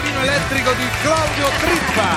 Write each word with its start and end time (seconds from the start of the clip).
Mandolino 0.00 0.22
elettrico 0.22 0.72
di 0.72 0.86
Claudio 1.02 1.48
Trippa. 1.60 2.16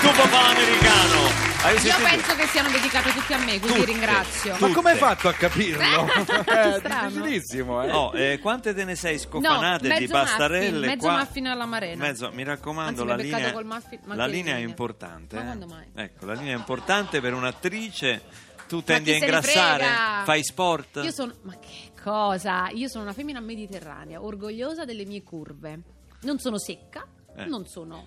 Tubo 0.00 0.26
panamericano. 0.30 1.20
Hai 1.62 1.74
Io 1.74 1.80
sentito? 1.80 2.08
penso 2.08 2.34
che 2.36 2.46
siano 2.46 2.70
dedicate 2.70 3.12
tutti 3.12 3.32
a 3.34 3.38
me, 3.38 3.58
quindi 3.60 3.78
Tutte. 3.80 3.84
ringrazio. 3.84 4.52
Tutte. 4.54 4.66
Ma 4.68 4.72
come 4.74 4.90
hai 4.92 4.96
fatto 4.96 5.28
a 5.28 5.32
capirlo? 5.34 6.06
È 6.06 6.22
strano. 6.80 7.08
difficilissimo, 7.10 7.82
eh. 7.82 7.90
Oh, 7.90 8.12
eh, 8.16 8.38
quante 8.38 8.72
te 8.72 8.84
ne 8.84 8.94
sei 8.96 9.18
scofanate 9.18 9.86
No, 9.88 9.94
di 9.96 10.00
mezzo 10.00 10.12
pastarelle? 10.14 10.70
muffin, 10.70 10.86
mezzo 10.86 11.06
qua? 11.08 11.18
muffin 11.18 11.46
alla 11.46 11.66
Marena. 11.66 12.04
Mezzo- 12.06 12.30
mi 12.32 12.42
raccomando, 12.42 13.02
Anzi, 13.02 13.02
mi 13.02 13.08
la 13.08 13.16
beccato 13.16 13.36
linea, 13.36 13.52
col 13.52 13.64
muffin- 13.66 14.00
ma 14.04 14.14
la 14.14 14.26
linea 14.26 14.52
è 14.52 14.56
linea? 14.56 14.68
importante. 14.70 15.34
Ma 15.36 15.40
eh. 15.42 15.44
quando 15.44 15.66
mai? 15.66 15.84
Ecco, 15.94 16.24
la 16.24 16.32
linea 16.32 16.54
è 16.54 16.56
importante 16.58 17.20
per 17.20 17.34
un'attrice. 17.34 18.22
Tu 18.66 18.82
tendi 18.82 19.10
a 19.10 19.12
chi 19.12 19.20
se 19.20 19.26
ne 19.26 19.32
ingrassare, 19.36 19.84
frega? 19.84 20.22
fai 20.24 20.42
sport. 20.42 21.00
Io 21.04 21.10
sono. 21.12 21.34
Ma 21.42 21.52
che 21.58 21.92
cosa? 22.02 22.70
Io 22.70 22.88
sono 22.88 23.04
una 23.04 23.12
femmina 23.12 23.40
mediterranea, 23.40 24.22
orgogliosa 24.22 24.86
delle 24.86 25.04
mie 25.04 25.22
curve. 25.22 25.80
Non 26.24 26.38
sono 26.38 26.58
secca, 26.58 27.06
Eh. 27.36 27.44
non 27.46 27.66
sono 27.66 28.06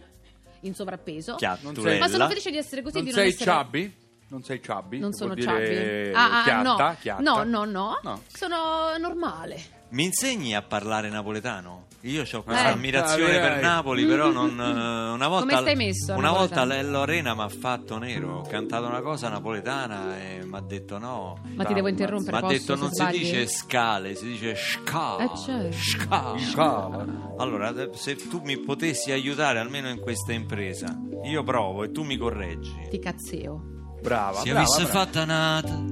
in 0.62 0.74
sovrappeso. 0.74 1.36
Chiatturella. 1.36 2.00
Ma 2.00 2.08
sono 2.08 2.28
felice 2.28 2.52
di 2.52 2.58
essere 2.58 2.82
così. 2.82 2.96
non 2.98 3.06
di 3.06 3.12
sei 3.12 3.24
non 3.24 3.32
essere... 3.32 3.52
chubby? 3.52 3.96
Non 4.30 4.44
sei 4.44 4.62
chubby? 4.62 5.00
Non 5.00 5.14
sono 5.14 5.34
chubby. 5.36 6.12
Ah, 6.14 6.40
ah, 6.40 6.44
chiatta, 6.44 6.62
no. 6.62 6.96
chiatta? 7.00 7.22
no, 7.22 7.44
no, 7.44 7.66
no, 7.66 8.00
No. 8.04 8.22
Sono 8.28 8.98
normale. 8.98 9.76
Mi 9.90 10.04
insegni 10.04 10.54
a 10.54 10.62
parlare 10.62 11.10
napoletano? 11.10 11.86
Io 12.02 12.24
ho 12.30 12.44
questa 12.44 12.70
Eh. 12.70 12.72
ammirazione 12.74 13.40
per. 13.40 13.62
Napoli, 13.62 14.06
però 14.06 14.30
non, 14.32 14.50
eh, 14.60 15.14
una 15.14 15.28
volta, 15.28 15.48
Come 15.56 15.62
stai 15.62 15.76
messo 15.76 16.14
Una 16.14 16.32
volta? 16.32 16.66
Lello 16.66 17.02
Arena 17.02 17.34
mi 17.34 17.42
ha 17.42 17.48
fatto 17.50 17.98
nero. 17.98 18.40
Ho 18.40 18.42
cantato 18.48 18.86
una 18.86 19.02
cosa 19.02 19.30
napoletana 19.30 20.18
e 20.20 20.46
mi 20.46 20.56
ha 20.56 20.62
detto 20.62 20.98
no. 20.98 21.40
Ma 21.56 21.64
ti 21.64 21.74
devo 21.74 21.88
interrompere, 21.88 22.38
Mi 22.38 22.44
ha 22.44 22.48
detto 22.48 22.76
non 22.76 22.90
si 22.90 22.96
sbagli? 22.96 23.18
dice 23.20 23.48
scale, 23.48 24.16
si 24.16 24.26
dice 24.28 24.56
scala. 24.56 25.24
Eh, 25.24 25.38
certo. 25.38 25.78
Scala. 25.78 26.38
Scala. 26.38 27.06
Allora, 27.38 27.74
se 27.94 28.16
tu 28.16 28.42
mi 28.44 28.58
potessi 28.60 29.12
aiutare 29.12 29.60
almeno 29.60 29.90
in 29.90 30.00
questa 30.00 30.34
impresa, 30.34 30.98
io 31.24 31.44
provo 31.44 31.84
e 31.84 31.92
tu 31.92 32.04
mi 32.04 32.18
correggi. 32.18 32.88
Ti 32.90 33.00
cazzeo. 33.00 33.62
Brava, 34.02 34.40
Se 34.40 34.50
brava, 34.52 34.60
avesse 34.60 34.84
brava. 34.84 35.00
fatta 35.06 35.26
nata, 35.26 35.84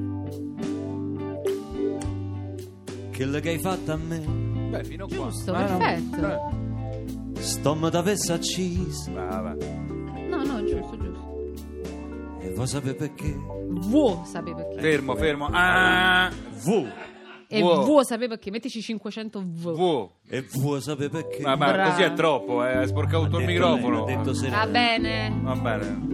quella 3.15 3.39
che 3.39 3.49
hai 3.49 3.59
fatta 3.59 3.93
a 3.93 3.97
me, 3.97 4.19
Beh, 4.19 4.83
fino 4.83 5.07
qua. 5.07 5.15
Giusto, 5.29 5.51
no. 5.51 5.77
perfetto. 5.77 6.27
Eh, 6.27 7.41
stomma 7.41 7.89
t'avesse 7.89 8.33
accisa 8.33 9.11
Brava. 9.11 9.53
No, 9.55 10.43
no, 10.43 10.63
giusto, 10.63 10.97
giusto. 10.97 12.39
e 12.41 12.51
vuoi 12.53 12.67
sapere 12.67 12.95
perché? 12.95 13.33
Vuo 13.67 14.23
sapere 14.25 14.55
perché. 14.55 14.79
Fermo, 14.81 15.15
fermo. 15.15 15.47
Ah, 15.51 16.29
V. 16.63 16.87
E 17.47 17.61
Vuo. 17.61 17.83
vuo 17.85 18.03
sapere 18.03 18.27
perché. 18.29 18.49
Mettici 18.51 18.81
500 18.81 19.39
V. 19.45 19.73
vuoi. 19.75 20.07
E 20.27 20.43
vuoi 20.55 20.81
sapere 20.81 21.09
perché? 21.09 21.41
Ma, 21.43 21.55
ma 21.55 21.89
così 21.89 22.01
è 22.01 22.13
troppo, 22.13 22.65
eh. 22.65 22.75
Hai 22.77 22.87
sporcato 22.87 23.25
tutto 23.25 23.39
il 23.39 23.45
detto 23.45 23.67
microfono. 23.67 24.05
lei, 24.05 24.15
ha 24.15 24.23
detto. 24.23 24.49
Va 24.49 24.67
bene. 24.67 25.39
Va 25.41 25.55
bene. 25.55 26.07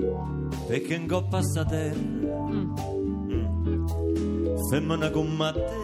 Perché 0.68 0.94
in 0.96 1.08
coppa 1.08 1.42
sta 1.42 1.64
terra, 1.66 2.00
Mm. 2.52 2.74
femmina 4.70 5.10
come 5.10 5.52
te, 5.54 5.81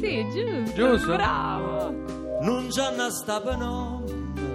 Sì, 0.00 0.26
giusto. 0.32 0.74
Giusto? 0.74 1.12
Bravo. 1.14 1.94
non 2.42 2.70
stapa 3.10 3.54
no, 3.56 4.02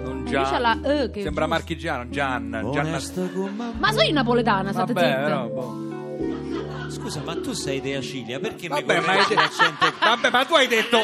Non 0.04 0.18
Invece 0.26 0.32
Gian. 0.32 0.60
la 0.60 0.72
E 0.82 1.10
che 1.10 1.22
Sembra 1.22 1.44
giusto. 1.44 1.46
marchigiano. 1.46 2.08
Gian. 2.10 2.50
Gian. 2.72 2.86
onesta 2.86 3.20
come 3.32 3.50
me. 3.50 3.72
Ma 3.78 3.92
sono 3.92 4.10
napoletana, 4.12 4.72
state 4.72 4.92
Vabbè, 4.92 5.06
zitte. 5.06 5.20
però, 5.22 5.46
boh. 5.46 5.84
Scusa, 6.88 7.20
ma 7.24 7.34
tu 7.36 7.52
sei 7.52 7.80
di 7.80 7.92
Acilia, 7.94 8.38
perché 8.38 8.68
mi 8.68 8.80
Vabbè, 8.80 9.00
ma, 9.00 9.12
hai 9.12 9.18
correggi 9.18 9.34
l'accento? 9.34 9.92
Vabbè, 10.00 10.30
ma 10.30 10.44
tu 10.44 10.54
hai 10.54 10.66
detto. 10.68 10.98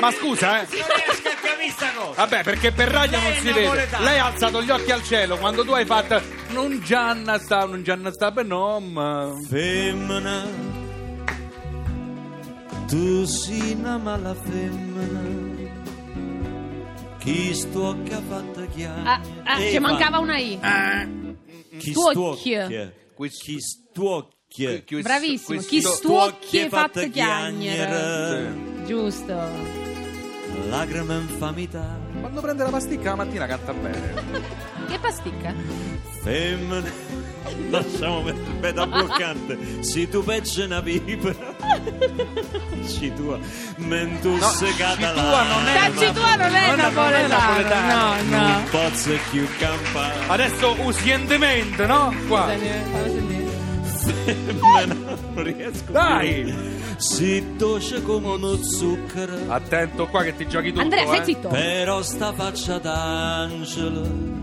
Ma 0.00 0.10
scusa, 0.12 0.60
eh. 0.60 0.66
Non 0.70 0.70
riesco 0.70 1.28
a 1.28 1.34
capire 1.40 1.70
sta 1.70 1.86
cosa. 1.96 2.12
Vabbè, 2.26 2.42
perché 2.42 2.72
per 2.72 2.88
radio 2.88 3.18
Lei 3.18 3.22
non 3.26 3.32
è 3.32 3.36
si 3.40 3.44
vede. 3.46 3.62
napoletana. 3.62 4.04
Lei 4.04 4.18
ha 4.18 4.26
alzato 4.26 4.62
gli 4.62 4.70
occhi 4.70 4.90
al 4.92 5.02
cielo 5.02 5.36
quando 5.38 5.64
tu 5.64 5.70
hai 5.72 5.84
fatto. 5.84 6.20
Non 6.50 6.80
Gianna 6.84 7.38
sta, 7.38 7.64
non 7.64 7.82
Gianna 7.82 8.12
sta 8.12 8.30
per 8.32 8.44
nom. 8.44 9.42
Femmina, 9.46 10.42
tu 12.94 13.24
sei 13.24 13.72
una 13.72 13.98
mala 13.98 14.34
femmina. 14.34 15.20
Chi 17.18 17.52
stuocca 17.52 18.20
fatta 18.20 18.66
chiara. 18.66 19.14
Ah, 19.14 19.20
ah, 19.44 19.58
ci 19.58 19.78
mancava 19.80 20.18
una 20.18 20.38
I. 20.38 20.58
Chi 21.78 21.90
stuocchia. 21.90 22.66
stuocchia. 22.66 22.92
Chi 23.16 23.60
stuocchia. 23.60 24.84
Bravissimo. 25.02 25.60
Chi 25.60 25.80
fatte 25.80 26.68
fatte 26.68 27.10
chiagnere. 27.10 28.84
Giusto. 28.86 29.83
Lacrime 30.68 31.14
infamità. 31.16 31.98
Quando 32.20 32.40
prende 32.40 32.62
la 32.64 32.70
pasticca 32.70 33.10
la 33.10 33.16
mattina 33.16 33.46
canta 33.46 33.72
bene. 33.72 34.62
Che 34.86 34.98
pasticca? 34.98 35.54
Femmina. 36.22 36.82
Lasciamo 37.70 38.20
per 38.22 38.34
beta 38.34 38.86
bloccante. 38.86 39.82
Se 39.82 40.08
tu 40.08 40.22
pecci 40.22 40.60
una 40.62 40.80
pipa. 40.82 41.32
Ci 42.86 43.12
tua. 43.14 43.38
Mentus 43.76 44.58
ci 44.58 44.74
catalana. 44.76 45.22
tua 45.22 45.42
non 45.42 45.66
è- 45.66 45.74
Tacci 45.74 46.12
tua 46.12 46.34
non 46.36 46.54
è 46.54 46.76
napoletano. 46.76 47.92
No, 47.92 48.22
no. 48.38 48.46
Non 48.48 48.64
posso 48.70 49.10
più 49.30 49.46
campare. 49.58 50.14
Adesso 50.26 50.76
usientemente, 50.82 51.86
no? 51.86 52.14
Qua. 52.28 52.46
Femmina. 54.04 54.94
Non 55.34 55.42
riesco. 55.42 55.92
Dai! 55.92 56.54
Si 56.96 57.56
dolce 57.56 58.02
come 58.02 58.28
uno 58.28 58.56
zucchero. 58.62 59.36
Attento 59.48 60.06
qua 60.06 60.22
che 60.22 60.36
ti 60.36 60.46
giochi 60.46 60.68
tutto. 60.68 60.80
Andrea, 60.80 61.02
eh. 61.02 61.06
stai 61.06 61.24
zitto. 61.24 61.48
Però 61.48 62.02
sta 62.02 62.32
faccia 62.32 62.78
d'angelo 62.78 64.42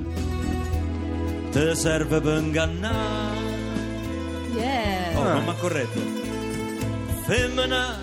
ti 1.52 1.76
serve 1.76 2.22
per 2.22 2.38
ingannare. 2.38 3.50
Yeah. 4.56 5.20
Oh, 5.20 5.24
non 5.24 5.44
mi 5.44 5.50
ha 5.50 5.54
corretto. 5.54 6.00
Femmina, 7.26 7.98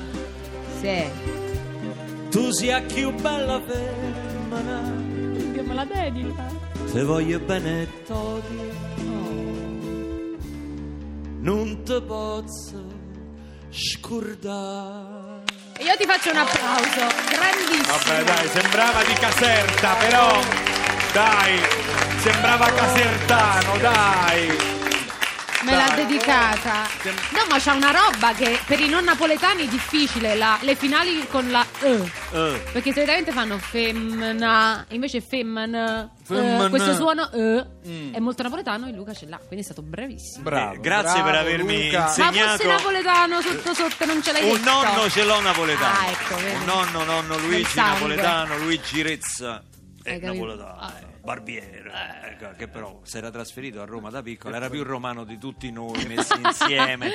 Sì. 0.80 1.04
tu 2.30 2.50
sia 2.50 2.82
più 2.82 3.10
bella 3.14 3.60
femmina. 3.66 5.06
Me 5.62 5.74
la 5.74 5.84
dedica. 5.84 6.46
Se 6.84 7.02
voglio 7.02 7.38
bene 7.40 7.86
toti, 8.06 8.70
non 11.40 11.82
ti 11.84 12.02
posso 12.02 12.86
scordare. 13.70 15.42
E 15.76 15.84
io 15.84 15.96
ti 15.96 16.04
faccio 16.04 16.30
un 16.30 16.36
applauso. 16.38 17.06
Grandissimo. 17.30 17.96
Vabbè, 17.96 18.24
dai, 18.24 18.48
sembrava 18.48 19.02
di 19.04 19.12
Caserta, 19.14 19.94
però. 19.94 20.40
Dai, 21.12 21.60
sembrava 22.20 22.70
casertano, 22.72 23.78
dai. 23.78 24.77
Me 25.64 25.74
l'ha 25.74 25.92
dedicata. 25.96 26.86
No, 27.32 27.40
ma 27.48 27.58
c'ha 27.58 27.72
una 27.74 27.90
roba 27.90 28.32
che 28.32 28.60
per 28.64 28.78
i 28.80 28.88
non 28.88 29.04
napoletani 29.04 29.64
è 29.64 29.68
difficile. 29.68 30.34
la- 30.36 30.58
le 30.62 30.74
finali 30.76 31.26
con 31.28 31.50
la 31.50 31.64
E. 31.80 32.10
Eh, 32.32 32.62
Perché 32.72 32.92
solitamente 32.92 33.32
fanno 33.32 33.58
femmina, 33.58 34.84
invece 34.90 35.20
femmina. 35.20 36.08
Femmina. 36.22 36.66
Eh, 36.66 36.68
questo 36.68 36.94
suono 36.94 37.30
E 37.32 37.66
Mm. 37.88 38.12
è 38.14 38.18
molto 38.18 38.42
napoletano 38.42 38.86
e 38.86 38.92
Luca 38.92 39.14
ce 39.14 39.26
l'ha, 39.26 39.38
quindi 39.38 39.60
è 39.60 39.62
stato 39.62 39.82
bravissimo. 39.82 40.42
Bravo. 40.44 40.74
Eh, 40.74 40.80
grazie 40.80 41.22
bravo, 41.22 41.24
per 41.30 41.34
avermi 41.40 41.84
Luca. 41.86 42.06
insegnato. 42.06 42.36
Ma 42.38 42.50
fosse 42.56 42.66
napoletano 42.66 43.40
sotto 43.40 43.74
sotto 43.74 44.04
non 44.04 44.22
ce 44.22 44.32
l'hai 44.32 44.48
Un 44.50 44.56
detto. 44.58 44.70
nonno 44.70 45.10
ce 45.10 45.24
l'ho 45.24 45.40
napoletano. 45.40 45.94
Ah, 45.98 46.06
ecco, 46.10 46.34
vedi. 46.36 46.54
Un 46.56 46.64
nonno, 46.64 47.04
nonno 47.04 47.38
Luigi 47.38 47.76
napoletano, 47.76 48.58
Luigi 48.58 49.02
Rezza 49.02 49.62
è 50.02 50.12
Hai 50.12 50.20
capito? 50.20 50.44
napoletano. 50.44 50.78
Ah. 50.80 50.92
Barbiere, 51.28 51.82
ecco, 52.24 52.54
che 52.56 52.68
però 52.68 53.00
si 53.02 53.18
era 53.18 53.30
trasferito 53.30 53.82
a 53.82 53.84
Roma 53.84 54.08
da 54.08 54.22
piccolo, 54.22 54.54
era 54.54 54.70
più 54.70 54.82
romano 54.82 55.24
di 55.24 55.36
tutti 55.36 55.70
noi 55.70 56.06
messi 56.06 56.32
insieme, 56.42 57.10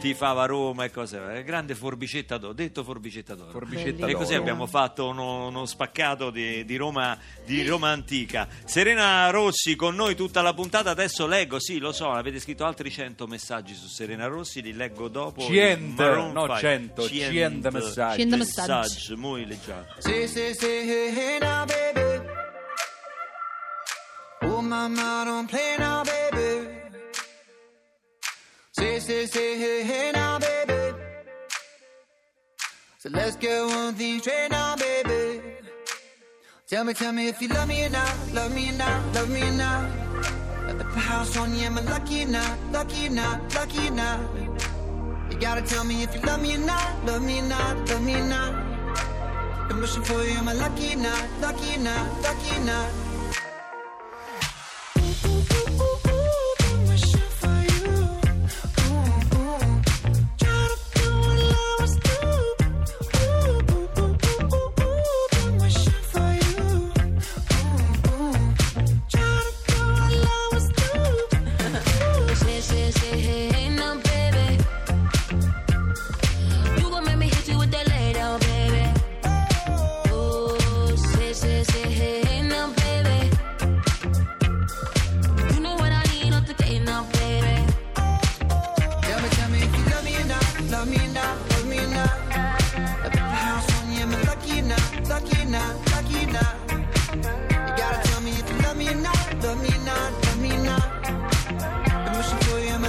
tifava 0.00 0.46
Roma 0.46 0.84
e 0.84 0.90
cose. 0.90 1.20
eh, 1.34 1.44
Grande 1.44 1.74
forbicetta 1.74 2.38
d'oro, 2.38 2.54
detto 2.54 2.82
forbicetta 2.82 3.34
d'oro. 3.34 3.50
Forbicetta 3.50 4.06
E 4.06 4.14
così 4.14 4.32
abbiamo 4.32 4.64
fatto 4.64 5.08
uno, 5.08 5.48
uno 5.48 5.66
spaccato 5.66 6.30
di, 6.30 6.64
di 6.64 6.76
Roma, 6.76 7.18
di 7.44 7.62
Roma 7.66 7.90
antica. 7.90 8.48
Serena 8.64 9.28
Rossi 9.28 9.76
con 9.76 9.94
noi 9.94 10.14
tutta 10.14 10.40
la 10.40 10.54
puntata. 10.54 10.88
Adesso 10.88 11.26
leggo, 11.26 11.60
sì, 11.60 11.78
lo 11.78 11.92
so, 11.92 12.10
avete 12.10 12.40
scritto 12.40 12.64
altri 12.64 12.90
100 12.90 13.26
messaggi 13.26 13.74
su 13.74 13.86
Serena 13.86 14.28
Rossi, 14.28 14.62
li 14.62 14.72
leggo 14.72 15.08
dopo. 15.08 15.42
Cient, 15.42 15.98
Maroon 15.98 16.32
no, 16.32 16.46
five. 16.46 16.58
100, 16.58 17.02
cient 17.02 17.68
messaggi. 17.68 18.14
Cient 18.16 18.34
messaggi. 18.34 18.70
messaggi. 18.70 19.14
Muy 19.14 19.58
say, 20.54 20.88
hey, 20.88 21.12
hey 21.14 21.38
now, 21.38 21.66
baby. 21.66 22.07
Come 24.78 24.96
out, 25.00 25.24
don't 25.24 25.48
play 25.48 25.74
now, 25.76 26.04
baby. 26.04 26.68
Say, 28.70 29.00
say, 29.00 29.26
say, 29.26 29.58
hey, 29.58 29.82
hey 29.82 30.12
now, 30.12 30.38
baby. 30.38 30.96
So 33.00 33.08
let's 33.10 33.34
get 33.34 33.60
one 33.66 33.94
thing 33.94 34.20
straight 34.20 34.52
now, 34.52 34.76
baby. 34.76 35.42
Tell 36.68 36.84
me, 36.84 36.94
tell 36.94 37.12
me 37.12 37.26
if 37.26 37.42
you 37.42 37.48
love 37.48 37.66
me 37.66 37.86
or 37.86 37.90
not, 37.90 38.14
love 38.32 38.54
me 38.54 38.70
or 38.70 38.74
not, 38.74 39.14
love 39.14 39.28
me 39.28 39.42
or 39.42 39.50
not. 39.50 39.90
At 40.68 40.78
the 40.78 40.84
house 40.84 41.36
on 41.36 41.56
you, 41.56 41.66
am 41.66 41.78
I 41.78 41.80
lucky 41.80 42.22
or 42.22 42.28
not, 42.28 42.56
lucky 42.70 43.08
or 43.08 43.10
not, 43.10 43.54
lucky 43.56 43.88
or 43.88 43.90
not? 43.90 44.20
You 45.32 45.38
gotta 45.40 45.62
tell 45.62 45.82
me 45.82 46.04
if 46.04 46.14
you 46.14 46.20
love 46.20 46.40
me 46.40 46.54
or 46.54 46.58
not, 46.58 47.04
love 47.04 47.22
me 47.24 47.40
or 47.40 47.48
not, 47.48 47.90
love 47.90 48.04
me 48.04 48.14
or 48.14 48.28
not. 48.28 49.68
Been 49.68 49.80
wishing 49.80 50.04
for 50.04 50.22
you, 50.22 50.38
am 50.38 50.48
I 50.48 50.52
lucky 50.52 50.94
or 50.94 50.98
not, 50.98 51.24
lucky 51.40 51.74
or 51.74 51.78
not, 51.80 52.22
lucky 52.22 52.56
or 52.56 52.64
not? 52.64 53.07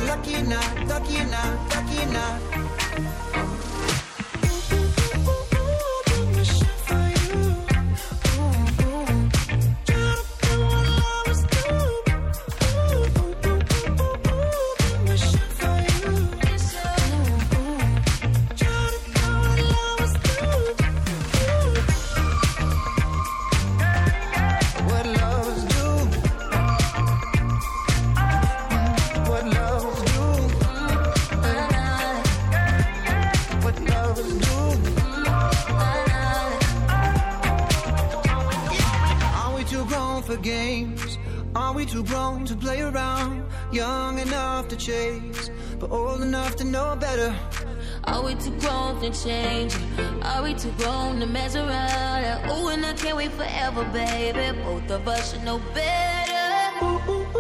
Lucky 0.10 0.36
or 0.36 0.44
not, 0.44 0.88
lucky 0.88 1.18
or 1.18 1.26
not, 1.26 1.76
lucky 1.76 2.06
not? 2.12 2.49
Chase, 44.90 45.52
but 45.80 45.92
old 45.92 46.22
enough 46.22 46.56
to 46.56 46.64
know 46.64 46.96
better. 46.96 47.32
Are 48.06 48.24
we 48.24 48.34
too 48.36 48.56
grown 48.60 49.00
to 49.02 49.10
change? 49.12 49.76
Are 50.24 50.42
we 50.42 50.54
too 50.56 50.74
grown 50.80 51.20
to 51.20 51.28
mess 51.28 51.56
around? 51.56 52.50
Oh, 52.50 52.70
and 52.70 52.84
I 52.84 52.94
can't 52.94 53.18
wait 53.18 53.32
forever, 53.34 53.84
baby. 53.94 54.58
Both 54.64 54.90
of 54.90 55.08
us 55.08 55.32
should 55.32 55.44
know 55.44 55.60
better. 55.76 56.86
Ooh, 56.86 57.00
ooh, 57.12 57.26
ooh, 57.36 57.39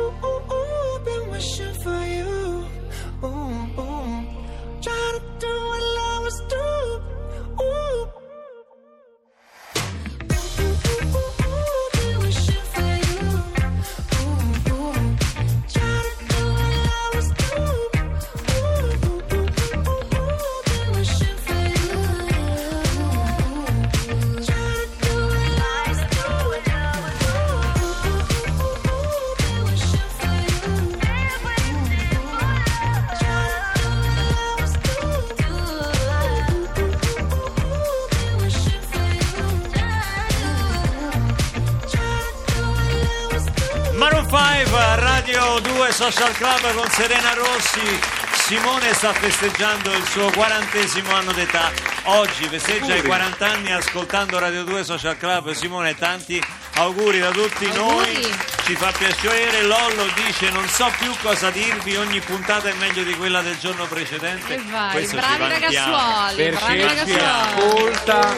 Social 45.99 46.31
Club 46.31 46.73
con 46.75 46.89
Serena 46.91 47.33
Rossi. 47.33 47.99
Simone 48.45 48.93
sta 48.93 49.11
festeggiando 49.11 49.91
il 49.91 50.07
suo 50.07 50.31
quarantesimo 50.31 51.13
anno 51.13 51.33
d'età. 51.33 51.73
Oggi 52.03 52.47
festeggia 52.47 52.95
i 52.95 53.03
40 53.03 53.45
anni 53.45 53.73
ascoltando 53.73 54.39
Radio 54.39 54.63
2 54.63 54.85
Social 54.85 55.17
Club. 55.17 55.51
Simone, 55.51 55.95
tanti 55.95 56.41
auguri 56.75 57.19
da 57.19 57.31
tutti 57.31 57.65
noi. 57.73 58.15
Auguri. 58.15 58.39
Ci 58.63 58.75
fa 58.75 58.93
piacere. 58.97 59.63
Lollo 59.63 60.07
dice: 60.25 60.49
Non 60.51 60.65
so 60.69 60.89
più 60.97 61.13
cosa 61.21 61.49
dirvi, 61.49 61.97
ogni 61.97 62.21
puntata 62.21 62.69
è 62.69 62.73
meglio 62.75 63.03
di 63.03 63.13
quella 63.17 63.41
del 63.41 63.57
giorno 63.59 63.85
precedente. 63.85 64.53
E 64.53 64.63
vai, 64.71 64.91
Questo 64.91 65.19
ci 65.19 65.35
bravi 65.35 65.51
ragazzuoli, 65.51 66.49
bravi 66.49 66.81
Perché 66.81 67.05
ci 67.05 67.17
ragazzuoli. 67.17 67.91
ascolta. 67.91 68.35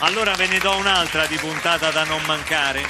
Allora 0.00 0.34
ve 0.34 0.48
ne 0.48 0.58
do 0.58 0.74
un'altra 0.74 1.24
di 1.26 1.36
puntata 1.36 1.90
da 1.92 2.02
non 2.02 2.20
mancare, 2.26 2.84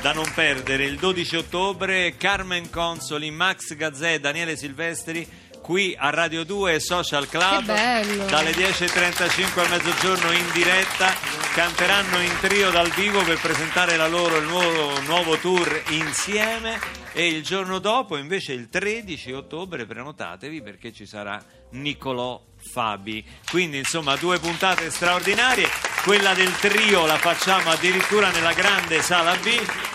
da 0.00 0.12
non 0.12 0.30
perdere. 0.34 0.84
Il 0.84 0.96
12 0.96 1.36
ottobre 1.36 2.16
Carmen 2.16 2.70
Consoli, 2.70 3.30
Max 3.30 3.74
Gazzè, 3.74 4.18
Daniele 4.18 4.56
Silvestri 4.56 5.28
qui 5.60 5.94
a 5.96 6.10
Radio 6.10 6.44
2 6.44 6.74
e 6.74 6.80
Social 6.80 7.28
Club. 7.28 7.66
Che 7.66 7.72
bello. 7.72 8.24
Dalle 8.24 8.52
10.35 8.52 9.64
a 9.64 9.68
mezzogiorno 9.68 10.32
in 10.32 10.50
diretta 10.52 11.12
canteranno 11.54 12.18
in 12.20 12.32
trio 12.40 12.70
dal 12.70 12.90
vivo 12.90 13.22
per 13.22 13.38
presentare 13.38 13.96
la 13.96 14.08
loro 14.08 14.38
il 14.38 14.46
nuovo, 14.46 15.00
nuovo 15.02 15.36
tour 15.36 15.82
insieme 15.90 16.78
e 17.12 17.26
il 17.26 17.42
giorno 17.42 17.78
dopo 17.78 18.16
invece 18.16 18.52
il 18.52 18.68
13 18.68 19.32
ottobre 19.32 19.84
prenotatevi 19.84 20.62
perché 20.62 20.92
ci 20.92 21.06
sarà 21.06 21.42
Niccolò 21.70 22.40
Fabi. 22.56 23.24
Quindi 23.50 23.78
insomma 23.78 24.16
due 24.16 24.38
puntate 24.38 24.90
straordinarie. 24.90 25.68
Quella 26.02 26.32
del 26.32 26.50
trio 26.56 27.04
la 27.04 27.18
facciamo 27.18 27.68
addirittura 27.70 28.30
nella 28.30 28.54
grande 28.54 29.02
sala 29.02 29.34
B, 29.36 29.48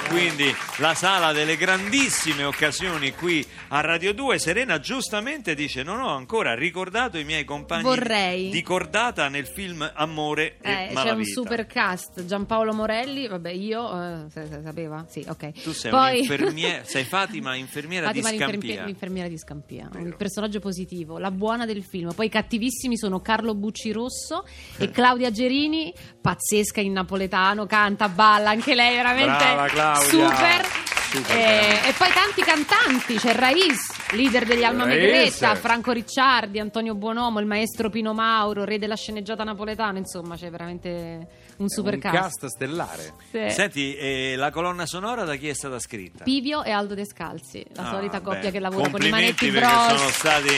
quindi 0.07 0.53
la 0.77 0.93
sala 0.93 1.31
delle 1.33 1.57
grandissime 1.57 2.43
occasioni 2.43 3.11
qui 3.11 3.43
a 3.69 3.81
Radio 3.81 4.13
2. 4.13 4.37
Serena 4.37 4.79
giustamente 4.79 5.55
dice: 5.55 5.81
Non 5.81 5.99
ho 6.01 6.09
ancora 6.15 6.53
ricordato 6.53 7.17
i 7.17 7.23
miei 7.23 7.43
compagni 7.43 7.81
Vorrei. 7.81 8.49
di 8.51 8.61
cordata 8.61 9.27
nel 9.29 9.47
film 9.47 9.89
Amore 9.95 10.57
e 10.61 10.71
Eh, 10.71 10.87
c'è 10.89 10.93
Malavita. 10.93 11.15
un 11.15 11.25
super 11.25 11.65
cast, 11.65 12.23
Giampaolo 12.23 12.71
Morelli, 12.71 13.27
vabbè 13.27 13.49
io, 13.49 13.89
eh, 13.99 14.29
se- 14.29 14.45
se 14.47 14.61
sapeva? 14.63 15.05
Sì, 15.09 15.25
ok. 15.27 15.51
Tu 15.63 15.73
sei 15.73 15.89
Poi... 15.89 16.11
un'infermiera, 16.19 16.83
sei 16.85 17.03
Fatima, 17.03 17.55
infermiera 17.55 18.05
Fatima 18.07 18.29
di 18.29 18.37
Scampia. 18.37 18.85
l'infermiera 18.85 19.27
di 19.27 19.37
Scampia, 19.39 19.89
un 19.91 20.13
personaggio 20.15 20.59
positivo, 20.59 21.17
la 21.17 21.31
buona 21.31 21.65
del 21.65 21.83
film. 21.83 22.13
Poi 22.13 22.27
i 22.27 22.29
cattivissimi 22.29 22.95
sono 22.95 23.19
Carlo 23.21 23.55
Bucci 23.55 23.91
Rosso 23.91 24.45
e 24.77 24.91
Claudia 24.91 25.31
Gerini, 25.31 25.93
pazzesca 26.21 26.81
in 26.81 26.93
napoletano, 26.93 27.65
canta, 27.65 28.09
balla, 28.09 28.49
anche 28.49 28.75
lei 28.75 28.95
veramente 28.95 29.43
Brava, 29.53 29.95
super. 29.95 30.65
Super 31.05 31.37
Eh, 31.37 31.87
e 31.89 31.93
poi 31.97 32.09
tanti 32.11 32.41
cantanti, 32.41 33.15
c'è 33.15 33.33
Raiz, 33.33 34.11
leader 34.11 34.43
degli 34.45 34.63
Alma. 34.63 34.85
Megretta, 34.85 35.55
Franco 35.55 35.91
Ricciardi, 35.93 36.59
Antonio 36.59 36.93
Buonomo, 36.95 37.39
il 37.39 37.45
maestro 37.45 37.89
Pino 37.89 38.13
Mauro, 38.13 38.65
re 38.65 38.77
della 38.77 38.95
sceneggiata 38.95 39.43
napoletana, 39.43 39.97
insomma 39.97 40.35
c'è 40.35 40.49
veramente 40.49 41.27
un 41.57 41.69
super 41.69 41.93
un 41.95 41.99
cast. 41.99 42.15
cast 42.15 42.45
stellare. 42.47 43.13
Sì. 43.31 43.49
Senti, 43.49 43.95
eh, 43.95 44.35
la 44.37 44.51
colonna 44.51 44.85
sonora 44.85 45.23
da 45.23 45.35
chi 45.35 45.47
è 45.49 45.53
stata 45.53 45.79
scritta? 45.79 46.23
Pivio 46.23 46.63
e 46.63 46.71
Aldo 46.71 46.93
Descalzi, 46.95 47.65
la 47.73 47.83
Ah, 47.87 47.91
solita 47.91 48.21
coppia 48.21 48.39
beh, 48.41 48.51
che 48.51 48.59
lavora 48.59 48.89
con 48.89 49.01
i 49.03 49.09
manetti 49.09 49.49
perché 49.51 49.67
bros. 49.67 49.97
sono 49.97 50.09
stati 50.09 50.49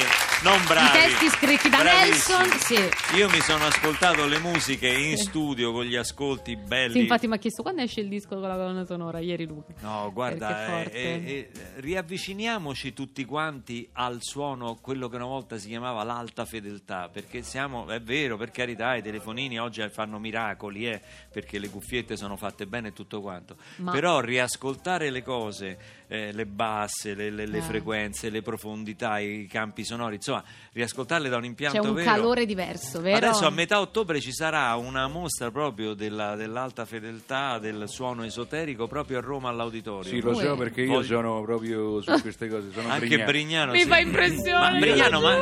non 0.43 0.63
bravi. 0.67 0.97
I 0.97 1.01
testi 1.01 1.29
scritti 1.29 1.69
da 1.69 1.77
Bravissimi. 1.79 2.37
Nelson, 2.37 2.59
sì. 2.59 3.15
Io 3.17 3.29
mi 3.29 3.39
sono 3.41 3.65
ascoltato 3.65 4.25
le 4.25 4.39
musiche 4.39 4.87
in 4.87 5.17
studio 5.17 5.71
con 5.71 5.83
gli 5.83 5.95
ascolti 5.95 6.55
belli. 6.55 6.93
Sì, 6.93 6.99
infatti 6.99 7.27
mi 7.27 7.35
ha 7.35 7.37
chiesto 7.37 7.61
quando 7.63 7.81
esce 7.81 8.01
il 8.01 8.07
disco 8.07 8.39
con 8.39 8.47
la 8.47 8.55
colonna 8.55 8.85
sonora, 8.85 9.19
ieri 9.19 9.45
Luca. 9.45 9.73
No, 9.79 10.11
guarda, 10.13 10.83
eh, 10.83 10.89
eh, 10.91 11.49
eh, 11.51 11.51
riavviciniamoci 11.77 12.93
tutti 12.93 13.25
quanti 13.25 13.87
al 13.93 14.17
suono, 14.21 14.77
quello 14.81 15.07
che 15.09 15.15
una 15.15 15.25
volta 15.25 15.57
si 15.57 15.67
chiamava 15.67 16.03
l'alta 16.03 16.45
fedeltà, 16.45 17.09
perché 17.11 17.41
siamo, 17.41 17.87
è 17.87 17.99
vero, 18.01 18.37
per 18.37 18.51
carità, 18.51 18.95
i 18.95 19.01
telefonini 19.01 19.59
oggi 19.59 19.85
fanno 19.89 20.19
miracoli, 20.19 20.85
eh, 20.87 21.01
perché 21.31 21.59
le 21.59 21.69
cuffiette 21.69 22.15
sono 22.17 22.35
fatte 22.37 22.65
bene 22.67 22.89
e 22.89 22.93
tutto 22.93 23.21
quanto, 23.21 23.57
Ma- 23.77 23.91
però 23.91 24.19
riascoltare 24.19 25.09
le 25.09 25.21
cose, 25.21 25.77
eh, 26.07 26.31
le 26.31 26.45
basse, 26.45 27.13
le, 27.13 27.29
le- 27.29 27.45
le 27.45 27.57
Eh. 27.57 27.61
frequenze, 27.61 28.29
le 28.29 28.41
profondità, 28.41 29.19
i 29.19 29.45
campi 29.49 29.83
sonori, 29.83 30.15
insomma, 30.15 30.43
riascoltarle 30.73 31.27
da 31.29 31.37
un 31.37 31.45
impianto 31.45 31.81
C'è 31.81 31.87
un 31.87 31.93
vero... 31.95 32.09
calore 32.11 32.45
diverso, 32.45 33.01
vero? 33.01 33.17
Adesso 33.25 33.45
a 33.45 33.49
metà 33.49 33.79
ottobre 33.79 34.19
ci 34.21 34.31
sarà 34.31 34.73
una 34.75 35.07
mostra 35.07 35.51
proprio 35.51 35.93
della- 35.93 36.35
dell'alta 36.35 36.85
fedeltà, 36.85 37.59
del 37.59 37.83
suono 37.87 38.23
esoterico 38.23 38.87
proprio 38.87 39.17
a 39.17 39.21
Roma 39.21 39.49
all'auditorio. 39.49 40.09
Sì, 40.09 40.21
lo 40.21 40.33
so 40.33 40.55
perché 40.55 40.81
io 40.81 40.93
Voglio- 40.93 41.03
sono 41.05 41.41
proprio 41.41 42.01
su 42.01 42.21
queste 42.21 42.47
cose, 42.47 42.71
sono 42.71 42.87
Anche 42.89 43.07
Brignano. 43.07 43.31
Brignano 43.31 43.71
Mi 43.73 43.81
sì. 43.81 43.87
fa 43.87 43.97
impressione, 43.99 44.71
Ma 44.71 44.79
Brignano, 44.79 45.19
ma. 45.21 45.35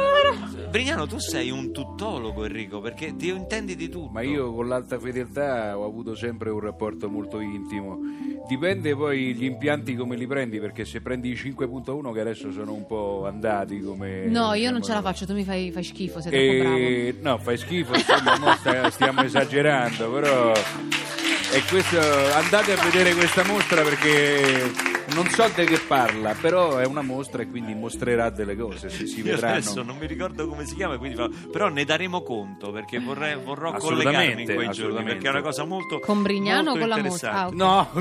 Brignano, 0.69 1.05
tu 1.07 1.19
sei 1.19 1.51
un 1.51 1.71
tuttologo 1.71 2.43
Enrico 2.45 2.81
perché 2.81 3.15
ti 3.15 3.27
intendi 3.29 3.75
di 3.75 3.87
tutto. 3.89 4.09
Ma 4.11 4.21
io 4.21 4.51
con 4.53 4.67
l'alta 4.67 4.99
fedeltà 4.99 5.77
ho 5.77 5.85
avuto 5.85 6.15
sempre 6.15 6.49
un 6.49 6.59
rapporto 6.59 7.09
molto 7.09 7.39
intimo. 7.39 7.99
Dipende 8.47 8.95
poi 8.95 9.33
gli 9.33 9.45
impianti 9.45 9.95
come 9.95 10.15
li 10.15 10.27
prendi, 10.27 10.54
perché 10.59 10.85
se 10.85 11.01
prendi 11.01 11.29
i 11.29 11.33
5.1 11.33 12.13
che 12.13 12.19
adesso 12.19 12.51
sono 12.51 12.73
un 12.73 12.85
po' 12.85 13.25
andati 13.25 13.81
come... 13.81 14.25
No, 14.25 14.53
io 14.53 14.71
non 14.71 14.81
ce 14.81 14.93
la 14.93 15.01
faccio, 15.01 15.25
tu 15.25 15.33
mi 15.33 15.43
fai, 15.43 15.71
fai 15.71 15.83
schifo, 15.83 16.21
sei 16.21 16.31
troppo 16.31 16.69
bravo. 16.69 16.77
E... 16.77 17.15
No, 17.21 17.37
fai 17.37 17.57
schifo, 17.57 17.93
insomma, 17.95 18.55
sta- 18.57 18.89
stiamo 18.89 19.21
esagerando, 19.23 20.09
però... 20.11 20.51
E 20.51 21.61
questo, 21.69 21.99
andate 22.33 22.73
a 22.73 22.83
vedere 22.83 23.13
questa 23.13 23.43
mostra 23.45 23.81
perché 23.83 24.71
non 25.13 25.27
so 25.29 25.47
di 25.53 25.65
che 25.65 25.77
parla, 25.79 26.33
però 26.39 26.77
è 26.77 26.85
una 26.85 27.01
mostra 27.01 27.41
e 27.41 27.49
quindi 27.49 27.73
mostrerà 27.75 28.29
delle 28.29 28.55
cose, 28.55 28.89
se 28.89 29.05
si 29.05 29.17
Io 29.19 29.25
vedranno. 29.25 29.53
adesso 29.57 29.83
non 29.83 29.97
mi 29.97 30.07
ricordo 30.07 30.47
come 30.47 30.65
si 30.65 30.75
chiama, 30.75 30.97
quindi 30.97 31.21
però 31.51 31.67
ne 31.69 31.83
daremo 31.85 32.21
conto 32.23 32.71
perché 32.71 32.99
vorrei, 32.99 33.35
vorrò 33.41 33.71
Assolutamente, 33.71 34.13
collegarmi 34.13 34.41
in 34.41 34.45
quei 34.45 34.55
giorni 34.55 34.69
assolutamente. 34.69 35.11
perché 35.13 35.27
è 35.27 35.29
una 35.31 35.41
cosa 35.41 35.63
molto 35.65 35.99
Con 35.99 36.21
Brignano 36.23 36.71
o 36.71 36.75
molto 36.75 36.79
con 36.79 36.89
la 36.89 37.09
mostra? 37.09 37.31
Ah. 37.33 37.49
No, 37.51 37.89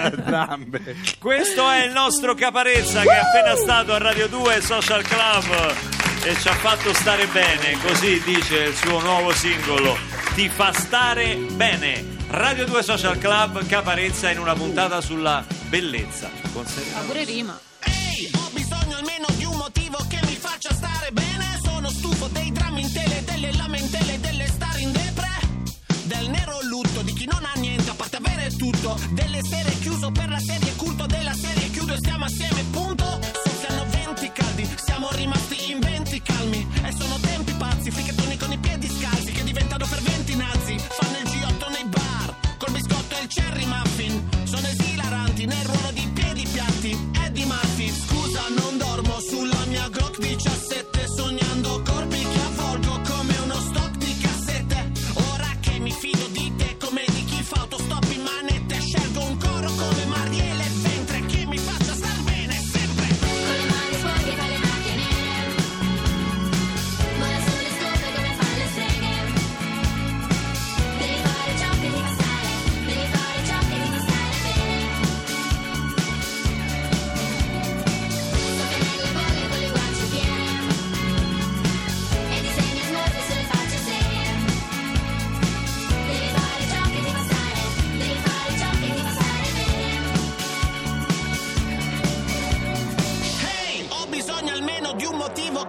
entrambe. 0.00 0.96
Questo 1.18 1.68
è 1.70 1.84
il 1.84 1.92
nostro 1.92 2.34
Caparezza 2.34 3.02
che 3.02 3.08
è 3.10 3.16
appena 3.18 3.54
stato 3.56 3.92
a 3.92 3.98
Radio 3.98 4.26
2 4.28 4.60
Social 4.60 5.02
Club 5.02 5.74
e 6.24 6.34
ci 6.36 6.48
ha 6.48 6.52
fatto 6.54 6.92
stare 6.94 7.26
bene, 7.26 7.76
così 7.84 8.20
dice 8.24 8.64
il 8.64 8.74
suo 8.74 9.00
nuovo 9.00 9.32
singolo. 9.32 9.96
Ti 10.34 10.48
fa 10.48 10.72
stare 10.72 11.34
bene. 11.36 12.20
Radio 12.32 12.64
2 12.64 12.82
Social 12.82 13.18
Club 13.18 13.66
Caparezza 13.66 14.30
in 14.30 14.38
una 14.38 14.54
puntata 14.54 15.02
sulla 15.02 15.44
bellezza. 15.68 16.30
Con 16.54 16.64
Serena 16.64 17.00
Ma 17.00 17.04
pure 17.04 17.24
rima. 17.24 17.60
Ehi, 17.80 18.30
ho 18.34 18.48
bisogno 18.54 18.96
almeno 18.96 19.26
di 19.36 19.44
un 19.44 19.54
motivo 19.54 19.98
che 20.08 20.18
mi 20.24 20.34
faccia 20.36 20.72
stare 20.72 21.10
bene. 21.12 21.58
Sono 21.62 21.90
stufo 21.90 22.28
dei 22.28 22.50
drammi 22.50 22.80
in 22.80 22.90
tele, 22.90 23.22
delle 23.24 23.52
lamentele, 23.52 24.18
delle 24.18 24.46
star 24.46 24.80
in 24.80 24.92
depre. 24.92 25.28
Del 26.04 26.30
nero 26.30 26.58
lutto 26.62 27.02
di 27.02 27.12
chi 27.12 27.26
non 27.26 27.44
ha 27.44 27.52
niente 27.60 27.90
a 27.90 27.94
parte 27.94 28.16
avere 28.16 28.48
tutto. 28.56 28.98
Delle 29.10 29.42
serie 29.42 29.78
chiuso 29.80 30.10
per 30.10 30.30
la 30.30 30.40
serie 30.40 30.74
culto 30.76 31.04
della 31.04 31.34
serie 31.34 31.68
chiudo 31.68 31.92
e 31.92 31.98
stiamo 31.98 32.24
assieme, 32.24 32.64
punto. 32.70 33.20
Soffiano 33.44 33.84
venti 33.90 34.32
caldi, 34.32 34.66
siamo 34.82 35.10
rimasti 35.12 35.70
in 35.70 35.80
venti 35.80 36.01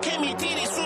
che 0.04 0.18
mi 0.20 0.36
tiri 0.36 0.66
su 0.66 0.83